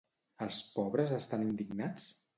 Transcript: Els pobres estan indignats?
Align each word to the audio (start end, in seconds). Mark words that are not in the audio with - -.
Els 0.45 0.57
pobres 0.79 1.13
estan 1.19 1.45
indignats? 1.49 2.13